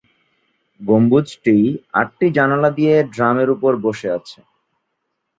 গম্বুজটি 0.81 1.55
আটটি 1.93 2.27
জানালা 2.37 2.69
দিয়ে 2.77 2.93
ড্রামের 3.13 3.49
উপর 3.55 3.71
বসে 3.85 4.07
আছে। 4.17 4.39